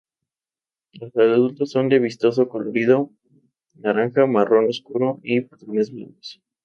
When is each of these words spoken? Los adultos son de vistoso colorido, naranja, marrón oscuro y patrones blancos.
Los 0.93 1.15
adultos 1.15 1.69
son 1.69 1.87
de 1.87 1.99
vistoso 1.99 2.49
colorido, 2.49 3.11
naranja, 3.75 4.25
marrón 4.25 4.65
oscuro 4.67 5.19
y 5.21 5.41
patrones 5.41 5.91
blancos. 5.93 6.41